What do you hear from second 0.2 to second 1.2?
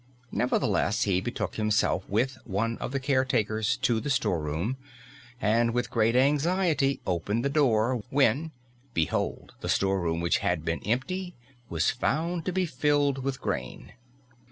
Nevertheless